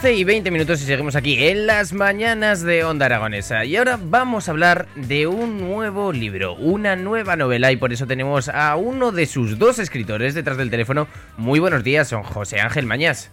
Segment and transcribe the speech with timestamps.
[0.00, 3.64] 11 y 20 minutos y seguimos aquí en las mañanas de Onda Aragonesa.
[3.64, 8.06] Y ahora vamos a hablar de un nuevo libro, una nueva novela y por eso
[8.06, 11.08] tenemos a uno de sus dos escritores detrás del teléfono.
[11.36, 13.32] Muy buenos días, son José Ángel Mañas.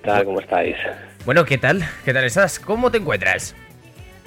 [0.00, 0.24] ¿Qué tal?
[0.24, 0.74] ¿Cómo estáis?
[1.26, 1.84] Bueno, ¿qué tal?
[2.06, 2.58] ¿Qué tal estás?
[2.58, 3.54] ¿Cómo te encuentras?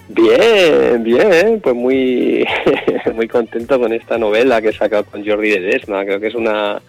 [0.09, 2.45] Bien, bien, pues muy,
[3.16, 6.05] muy contento con esta novela que he sacado con Jordi de Desma.
[6.05, 6.80] Creo que es una,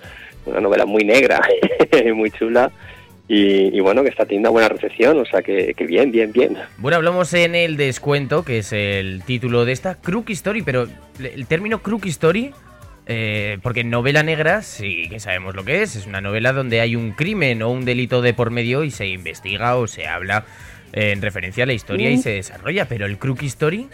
[0.44, 1.40] una novela muy negra,
[2.14, 2.70] muy chula
[3.30, 6.56] y, bueno, que está teniendo buena recepción, o sea que, bien, bien, bien.
[6.78, 10.88] Bueno, hablamos en el descuento, que es el título de esta Crook Story, pero
[11.22, 12.52] el término Crook Story,
[13.06, 16.96] eh, porque novela negra sí que sabemos lo que es, es una novela donde hay
[16.96, 20.46] un crimen o un delito de por medio y se investiga o se habla
[20.92, 23.88] en referencia a la historia y se desarrolla, pero el Crook Story...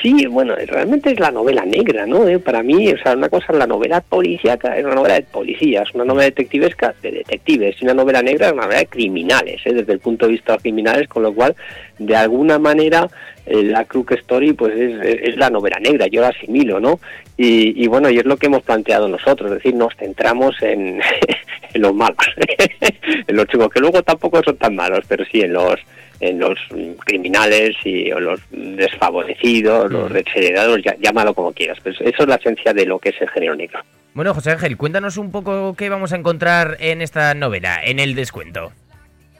[0.00, 2.28] Sí, bueno, realmente es la novela negra, ¿no?
[2.28, 5.22] Eh, para mí, o sea, una cosa es la novela policíaca, es una novela de
[5.22, 9.60] policías, una novela detectivesca de detectives, y una novela negra es una novela de criminales,
[9.64, 9.74] ¿eh?
[9.74, 11.56] desde el punto de vista de criminales, con lo cual,
[11.98, 13.08] de alguna manera,
[13.46, 17.00] eh, la Crook Story, pues es, la novela negra, yo la asimilo, ¿no?
[17.36, 21.00] Y, bueno, y es lo que hemos planteado nosotros, es decir, nos centramos en,
[21.72, 22.16] en los malos,
[23.26, 25.78] en los chicos, que luego tampoco son tan malos, pero sí en los
[26.20, 26.58] en los
[27.04, 30.14] criminales y o los desfavorecidos, los mm.
[30.14, 31.78] desheredados, llámalo como quieras.
[31.82, 33.80] Pero eso es la esencia de lo que es el género negro.
[34.14, 38.14] Bueno, José Ángel, cuéntanos un poco qué vamos a encontrar en esta novela, en el
[38.14, 38.72] descuento.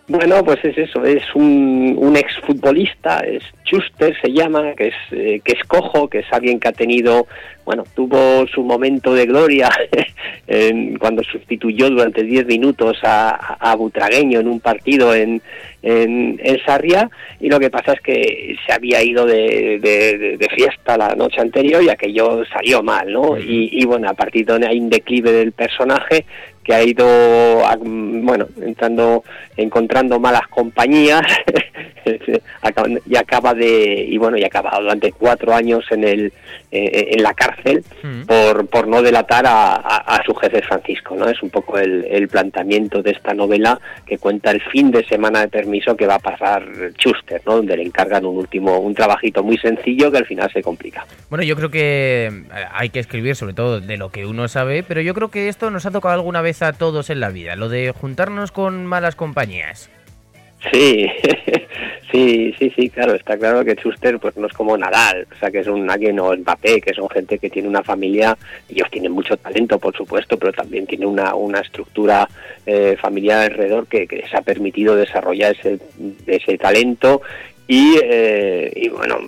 [0.09, 5.41] Bueno, pues es eso, es un, un exfutbolista, es Schuster se llama, que es, eh,
[5.45, 7.27] que es cojo, que es alguien que ha tenido,
[7.69, 9.69] bueno, tuvo su momento de gloria
[10.47, 15.43] en, cuando sustituyó durante 10 minutos a, a, Butragueño en un partido en,
[15.83, 21.15] en, Sarria, y lo que pasa es que se había ido de, de, fiesta la
[21.15, 23.37] noche anterior y aquello salió mal, ¿no?
[23.37, 26.25] Y, y bueno, a partir de hay un declive del personaje,
[26.65, 27.07] que ha ido,
[27.87, 29.25] bueno, entrando,
[29.59, 31.23] encontrando malas compañías
[33.07, 36.33] y acaba de, y bueno, y ha acabado durante cuatro años en el,
[36.71, 38.23] eh, en la cárcel mm.
[38.23, 41.29] por, por no delatar a, su jefe Francisco, ¿no?
[41.29, 45.41] Es un poco el, el, planteamiento de esta novela que cuenta el fin de semana
[45.41, 46.67] de permiso que va a pasar
[46.99, 47.57] Schuster, ¿no?
[47.57, 51.07] Donde le encargan un último, un trabajito muy sencillo que al final se complica.
[51.31, 54.83] Bueno, yo creo que eh, hay que escribir sobre todo de lo que uno sabe,
[54.83, 57.57] pero yo creo que esto nos ha tocado alguna vez a todos en la vida,
[57.57, 59.91] lo de juntarnos con malas compañías.
[60.73, 61.09] Sí,
[62.11, 65.51] sí, sí, sí, claro, está claro que Schuster pues no es como Nadal, o sea
[65.51, 68.37] que es un alguien o Mbappé, que son gente que tiene una familia,
[68.69, 72.29] ellos tienen mucho talento por supuesto, pero también tiene una, una estructura
[72.67, 75.79] eh, familiar alrededor que, que, les ha permitido desarrollar ese,
[76.27, 77.23] ese talento
[77.71, 79.19] y, eh, y bueno,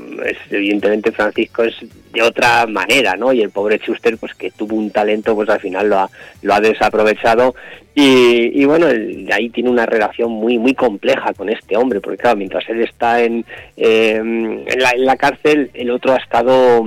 [0.51, 1.75] evidentemente Francisco es
[2.11, 3.35] de otra manera, ¿no?
[3.35, 6.55] Y el pobre Schuster, pues que tuvo un talento, pues al final lo ha, lo
[6.55, 7.55] ha desaprovechado
[7.95, 8.87] y, bueno,
[9.31, 13.23] ahí tiene una relación muy muy compleja con este hombre, porque claro, mientras él está
[13.23, 13.45] en,
[13.77, 16.83] eh, en, la, en la cárcel, el otro ha estado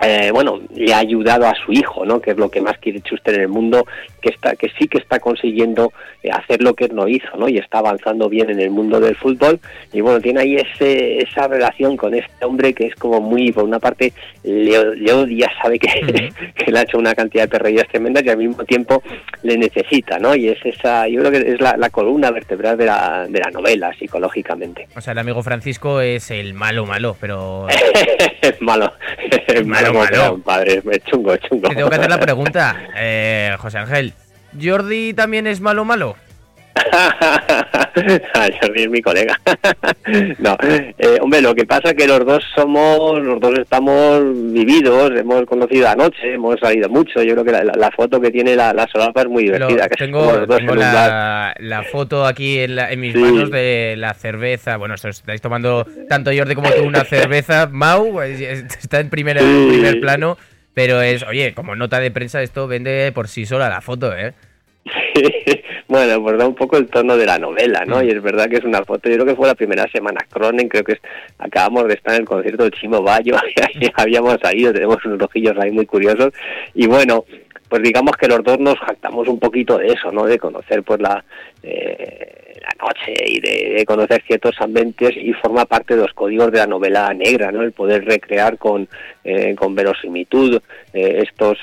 [0.00, 2.20] eh, bueno, le ha ayudado a su hijo, ¿no?
[2.20, 3.84] Que es lo que más quiere Schuster en el mundo,
[4.20, 5.92] que está, que sí que está consiguiendo
[6.22, 7.48] eh, hacer lo que él no hizo, ¿no?
[7.48, 9.60] Y está avanzando bien en el mundo del fútbol
[9.92, 13.64] y bueno, tiene ahí ese, esa relación con este hombre que es como muy, por
[13.64, 14.12] una parte,
[14.44, 14.78] le,
[15.12, 15.88] odia, sabe que,
[16.54, 19.02] que, le ha hecho una cantidad de perrerías tremendas y al mismo tiempo
[19.42, 20.34] le necesita, ¿no?
[20.36, 23.50] Y es esa, yo creo que es la, la columna vertebral de la, de la
[23.50, 24.86] novela, psicológicamente.
[24.96, 27.66] O sea, el amigo Francisco es el malo malo, pero...
[27.68, 28.92] es malo,
[29.92, 31.68] malo malo, padre, es chungo, chungo.
[31.68, 34.12] Te tengo que hacer la pregunta, eh, José Ángel.
[34.60, 36.16] ¿Jordi también es malo malo?
[38.60, 39.38] Jordi es mi colega.
[40.38, 45.12] no, eh, hombre, lo que pasa es que los dos somos, los dos estamos vividos,
[45.16, 47.22] hemos conocido anoche, hemos salido mucho.
[47.22, 49.88] Yo creo que la, foto que tiene la, la solapa es muy divertida.
[49.88, 54.76] tengo, la, la, foto aquí en, en mis manos de la cerveza.
[54.76, 57.68] Bueno, estáis tomando tanto Jordi como tú una cerveza.
[57.70, 60.36] Mau está en primer, en primer plano.
[60.78, 64.32] Pero es, oye, como nota de prensa, esto vende por sí sola la foto, ¿eh?
[65.88, 68.00] bueno, pues da un poco el tono de la novela, ¿no?
[68.00, 68.04] Mm.
[68.04, 70.68] Y es verdad que es una foto, yo creo que fue la primera semana Cronen,
[70.68, 70.98] creo que
[71.38, 73.36] acabamos de estar en el concierto de Chimo Bayo,
[73.94, 76.32] habíamos salido, tenemos unos ojillos ahí muy curiosos,
[76.74, 77.24] y bueno,
[77.68, 80.24] pues digamos que los dos nos jactamos un poquito de eso, ¿no?
[80.24, 81.24] De conocer pues la...
[81.62, 82.37] Eh,
[82.68, 86.66] la noche y de, conocer ciertos ambientes y forma parte de los códigos de la
[86.66, 87.62] novela negra, ¿no?
[87.62, 88.88] El poder recrear con,
[89.24, 90.60] eh, con verosimilitud
[90.92, 91.58] eh, estos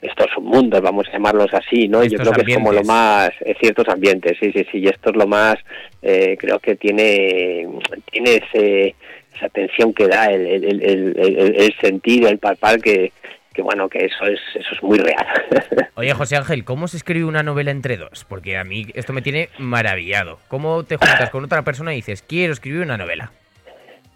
[0.00, 2.04] estos mundos, vamos a llamarlos así, ¿no?
[2.04, 3.30] Yo creo que es como lo más,
[3.60, 5.56] ciertos ambientes, sí, sí, sí, y esto es lo más,
[6.00, 7.66] creo que tiene,
[8.08, 8.94] tiene ese,
[9.34, 13.10] esa tensión que da, el, el, el, el sentido, el palpar que,
[13.58, 15.26] que bueno, que eso es, eso es muy real.
[15.96, 18.24] Oye, José Ángel, ¿cómo se escribe una novela entre dos?
[18.28, 20.38] Porque a mí esto me tiene maravillado.
[20.46, 23.32] ¿Cómo te juntas con otra persona y dices, quiero escribir una novela?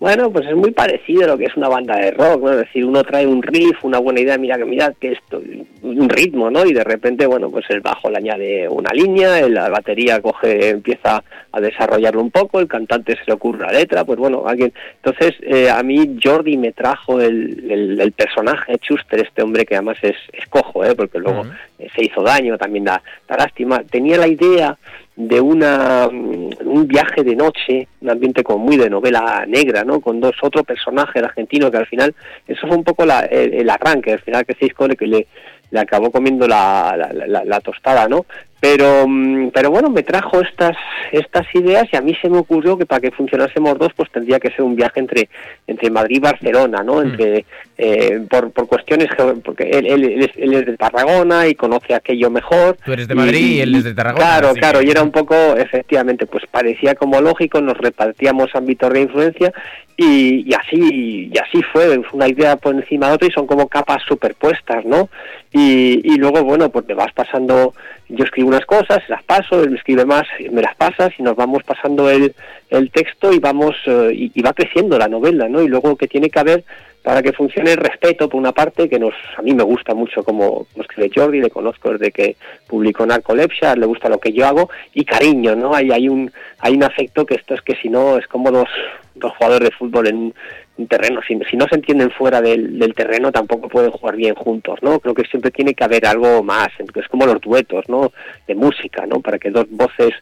[0.02, 2.50] Bueno, pues es muy parecido a lo que es una banda de rock, ¿no?
[2.50, 5.40] Es decir, uno trae un riff, una buena idea, mira que mira que esto,
[5.80, 6.66] un ritmo, ¿no?
[6.66, 11.22] Y de repente, bueno, pues el bajo le añade una línea, la batería coge, empieza
[11.52, 14.72] a desarrollarlo un poco, el cantante se le ocurre la letra, pues bueno, alguien.
[14.96, 19.98] Entonces, eh, a mí Jordi me trajo el, el, personaje Chuster, este hombre que además
[20.02, 20.16] es,
[20.50, 20.96] cojo, ¿eh?
[20.96, 21.44] Porque luego
[21.78, 23.84] se hizo daño, también da, da lástima.
[23.84, 24.76] Tenía la idea
[25.16, 30.00] de una, mm, un viaje de noche, un ambiente como muy de novela negra, ¿no?
[30.00, 32.14] Con dos otro personaje argentino que al final,
[32.46, 35.26] eso fue un poco la, el, arranque, al final que se que le,
[35.70, 36.96] le acabó comiendo la,
[37.44, 38.24] la, tostada, ¿no?
[38.62, 40.76] Pero, mm, pero bueno, me trajo estas,
[41.10, 44.38] estas ideas y a mí se me ocurrió que para que funcionásemos dos, pues tendría
[44.38, 45.28] que ser un viaje entre,
[45.66, 47.00] entre Madrid y Barcelona, ¿no?
[47.00, 47.06] Mm.
[47.06, 47.44] Entre,
[47.76, 49.08] eh, por, por cuestiones,
[49.44, 52.76] porque él, él, es, de Tarragona y conoce aquello mejor.
[52.84, 54.24] Tú eres de Madrid y, él es de Tarragona.
[54.24, 59.00] Claro, claro, y era un poco, efectivamente, pues parecía como lógico, nos repartíamos ámbitos de
[59.00, 59.52] influencia
[59.96, 63.66] y, y, así y así fue, una idea por encima de otra y son como
[63.66, 65.08] capas superpuestas, ¿no?
[65.52, 67.74] Y, y luego, bueno, pues te vas pasando
[68.12, 71.36] yo escribo unas cosas, las paso, él me escribe más, me las pasas y nos
[71.36, 72.34] vamos pasando el,
[72.68, 75.62] el texto y vamos eh, y, va creciendo la novela, ¿no?
[75.62, 76.64] Y luego que tiene que haber
[77.02, 80.22] para que funcione el respeto por una parte que nos a mí me gusta mucho
[80.22, 82.36] como, como escribe Jordi, le conozco desde que
[82.68, 85.74] publicó Narcolepsia, le gusta lo que yo hago y cariño, ¿no?
[85.74, 88.68] Hay hay un hay un afecto que esto es que si no es como dos
[89.14, 90.34] dos jugadores de fútbol en
[90.76, 91.20] un terreno.
[91.26, 94.98] Si, si no se entienden fuera del, del, terreno, tampoco pueden jugar bien juntos, ¿no?
[95.00, 96.68] Creo que siempre tiene que haber algo más.
[96.94, 98.12] Es como los duetos, ¿no?
[98.46, 99.20] De música, ¿no?
[99.20, 100.12] Para que dos voces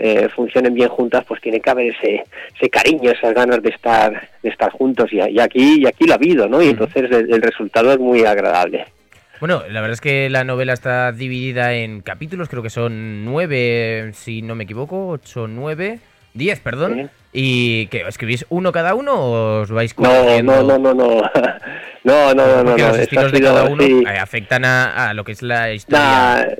[0.00, 2.24] eh, funcionen bien juntas, pues tiene que haber ese,
[2.54, 5.12] ese cariño, esas ganas de estar, de estar juntos.
[5.12, 6.62] Y, aquí, y aquí lo ha habido, ¿no?
[6.62, 8.86] Y entonces el, resultado es muy agradable.
[9.40, 14.10] Bueno, la verdad es que la novela está dividida en capítulos, creo que son nueve,
[14.14, 15.98] si no me equivoco, ocho, nueve,
[16.34, 17.10] diez, perdón.
[17.32, 20.62] ¿Y que escribís uno cada uno o os vais corrigiendo?
[20.62, 20.94] No, no, no,
[22.04, 25.32] no, no, no, no, no, los estilos de cada uno eh, afectan a, lo que
[25.32, 26.56] es la historia.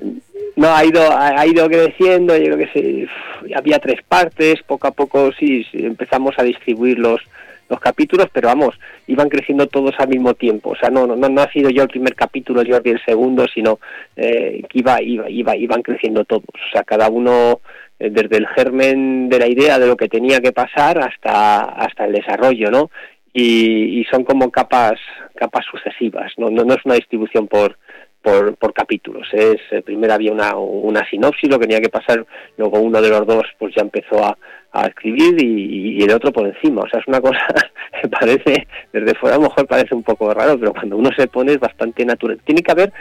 [0.55, 3.07] no, ha ido, ha ido creciendo, yo creo que sí,
[3.55, 7.21] había tres partes, poco a poco sí, empezamos a distribuir los,
[7.69, 10.71] los capítulos, pero vamos, iban creciendo todos al mismo tiempo.
[10.71, 13.79] O sea, no, no, no ha sido yo el primer capítulo, yo el segundo, sino
[14.15, 16.43] eh, que iba, iba, iba, iban creciendo todos.
[16.53, 17.61] O sea, cada uno
[17.99, 22.05] eh, desde el germen de la idea de lo que tenía que pasar hasta, hasta
[22.05, 22.89] el desarrollo, ¿no?
[23.31, 24.99] Y, son como capas,
[25.35, 26.49] capas sucesivas, ¿no?
[26.49, 27.77] No, es una distribución por,
[28.21, 29.27] por, por, capítulos.
[29.31, 32.25] Es, eh, primero había una, una sinopsis, lo que tenía que pasar,
[32.57, 34.37] luego uno de los dos pues ya empezó a,
[34.71, 36.81] a escribir y, el otro por encima.
[36.81, 37.39] O sea, es una cosa
[38.01, 41.27] que parece, desde fuera a lo mejor parece un poco raro, pero cuando uno se
[41.27, 42.39] pone es bastante natural.
[42.43, 42.93] Tiene que haber,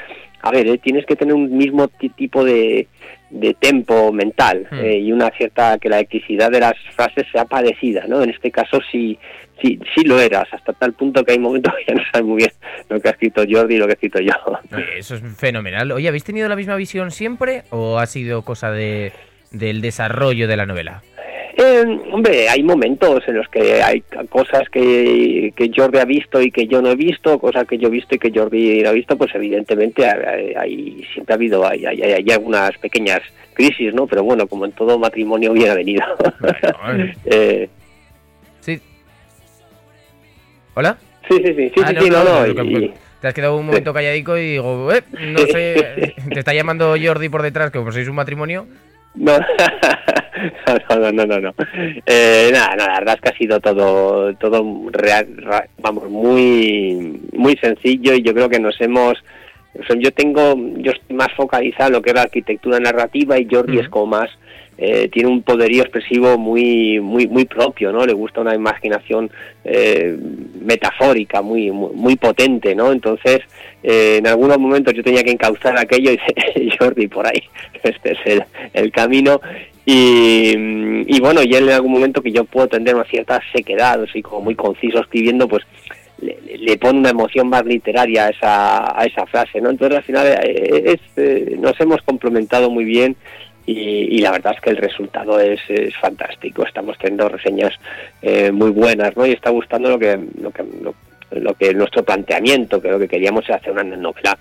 [0.42, 2.88] a ver, eh, tienes que tener un mismo tipo de,
[3.30, 4.84] de tempo mental hmm.
[4.84, 8.22] eh, y una cierta que la electricidad de las frases sea parecida, ¿no?
[8.22, 9.18] En este caso sí,
[9.60, 12.36] sí, sí lo eras, hasta tal punto que hay momentos que ya no sabes muy
[12.36, 12.52] bien
[12.88, 14.32] lo que ha escrito Jordi y lo que he escrito yo.
[14.96, 15.92] Eso es fenomenal.
[15.92, 19.12] Oye, ¿habéis tenido la misma visión siempre o ha sido cosa de,
[19.50, 21.02] del desarrollo de la novela?
[21.60, 26.52] Eh, hombre, hay momentos en los que hay cosas que, que, Jordi ha visto y
[26.52, 28.92] que yo no he visto, cosas que yo he visto y que Jordi no ha
[28.92, 33.22] visto, pues evidentemente hay, siempre ha habido, hay, hay, algunas pequeñas
[33.54, 34.06] crisis, ¿no?
[34.06, 36.04] Pero bueno, como en todo matrimonio bien ha venido.
[37.24, 37.68] eh.
[40.78, 40.96] ¿Hola?
[41.28, 44.52] Sí, sí, sí, sí, ah, sí, no, no, te has quedado un momento calladico y
[44.52, 48.68] digo, eh, no sé, te está llamando Jordi por detrás, que como sois un matrimonio.
[50.88, 51.54] No, no, no, no, no.
[52.06, 55.26] Eh, nada, nada, la verdad es que ha sido todo, todo real,
[55.78, 59.18] vamos, muy, muy sencillo y yo creo que nos hemos,
[59.98, 63.80] yo tengo, yo estoy más focalizado en lo que es la arquitectura narrativa y Jordi
[63.80, 64.30] es como más
[64.80, 69.28] eh, tiene un poderío expresivo muy muy muy propio no le gusta una imaginación
[69.64, 70.16] eh,
[70.60, 73.40] metafórica muy, muy, potente no entonces
[73.82, 77.42] eh, en algunos momentos yo tenía que encauzar aquello y Jordi por ahí
[77.82, 79.40] este es el, el camino
[79.84, 80.54] y,
[81.08, 84.22] y, bueno y él en algún momento que yo puedo tener una cierta sequedad así
[84.22, 85.64] como muy conciso escribiendo pues
[86.20, 89.70] le, pone una emoción más literaria a esa, a esa frase, ¿no?
[89.70, 91.00] Entonces al final es,
[91.58, 93.16] nos hemos complementado muy bien
[93.70, 95.60] y, la verdad es que el resultado es,
[96.00, 96.64] fantástico.
[96.64, 97.74] Estamos teniendo reseñas
[98.22, 99.26] eh, muy buenas, ¿no?
[99.26, 100.64] Y está gustando lo que, lo que,
[101.32, 104.38] lo, que nuestro planteamiento, que lo que queríamos era hacer una novela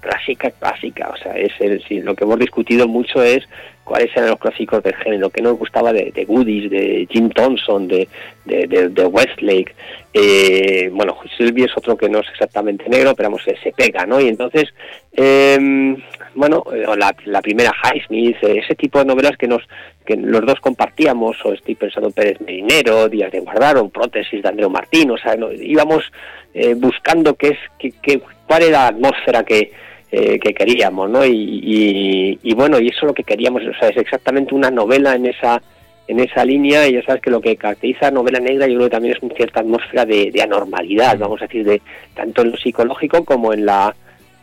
[0.00, 1.10] clásica, clásica.
[1.12, 3.44] O sea, es el, lo que hemos discutido mucho es
[3.84, 7.86] cuáles eran los clásicos del género, que nos gustaba de, de Goodies, de Jim Thompson,
[7.86, 8.08] de,
[8.44, 9.74] de, Westlake.
[10.12, 14.20] Eh, bueno, Sylvie es otro que no es exactamente negro, pero vamos, se, pega, ¿no?
[14.20, 14.74] Y entonces,
[15.12, 15.96] em,
[16.34, 16.64] bueno,
[16.96, 19.62] la, la primera Highsmith, ese tipo de novelas que nos
[20.06, 24.42] que los dos compartíamos, o estoy pensando en Pérez Merinero, Díaz de Guardar, o Prótesis
[24.42, 26.10] de Andreu Martín, o sea, íbamos
[26.54, 29.72] eh, buscando qué es, qué, qué, cuál era la atmósfera que,
[30.10, 31.24] eh, que queríamos, ¿no?
[31.24, 35.14] Y, y, bueno, y eso es lo que queríamos, o sea, es exactamente una novela
[35.14, 35.62] en esa
[36.08, 38.86] en esa línea y ya sabes que lo que caracteriza a novela negra yo creo
[38.86, 41.82] que también es una cierta atmósfera de, anormalidad, vamos a decir, de
[42.14, 43.94] tanto en lo psicológico como en la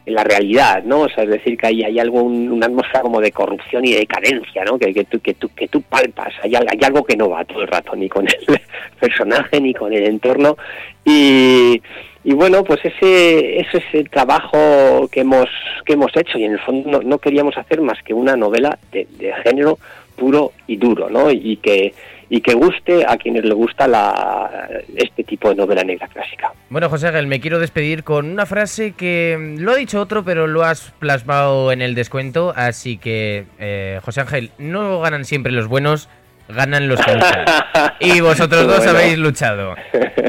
[0.06, 1.02] en la realidad, ¿no?
[1.02, 4.00] O sea, es decir, que hay, hay algo, una atmósfera como de corrupción y de
[4.00, 4.78] decadencia, ¿no?
[4.78, 7.62] Que, que, tú, que, tú, que tú palpas, hay, hay algo que no va todo
[7.62, 8.60] el rato, ni con el
[9.00, 10.58] personaje, ni con el entorno,
[11.06, 11.82] y,
[12.26, 15.50] y bueno, pues ese, ese es el trabajo que hemos,
[15.86, 19.34] que hemos hecho y en el fondo no, queríamos hacer más que una novela de,
[19.44, 19.78] género
[20.16, 21.32] puro y duro, ¿no?
[21.32, 21.94] Y que,
[22.34, 26.52] y que guste a quienes le gusta la, este tipo de novela negra clásica.
[26.68, 30.48] Bueno, José Ángel, me quiero despedir con una frase que lo ha dicho otro, pero
[30.48, 35.68] lo has plasmado en el descuento, así que, eh, José Ángel, no ganan siempre los
[35.68, 36.10] buenos,
[36.50, 37.46] ganan los que luchan.
[38.00, 39.76] Y vosotros dos habéis luchado.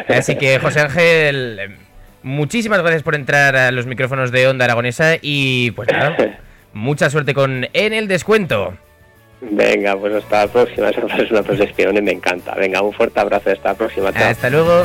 [0.07, 1.79] Así que, José Ángel,
[2.23, 6.15] muchísimas gracias por entrar a los micrófonos de Onda Aragonesa y pues nada,
[6.75, 8.77] mucha suerte con En el Descuento.
[9.51, 10.89] Venga, pues hasta la próxima.
[10.91, 11.43] Esa es una
[11.99, 12.55] y me encanta.
[12.55, 13.51] Venga, un fuerte abrazo.
[13.51, 14.09] Hasta la próxima.
[14.09, 14.85] Hasta luego.